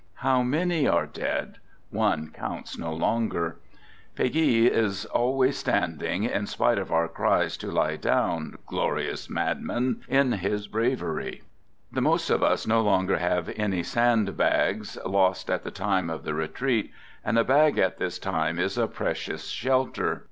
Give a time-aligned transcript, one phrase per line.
[0.25, 1.59] How many are dead?
[1.91, 3.57] One counts no longer.
[4.15, 10.31] Peguy is always standing, in spite of our cries to" Lie down!" glorious madman, in
[10.31, 11.43] his bravery.
[11.91, 16.23] The most of us no longer have any sand bags, lost at the time of
[16.23, 16.91] the retreat,
[17.23, 20.19] and a bag at this time is "THE GOOD SOLDIER" 129 a precious shelter.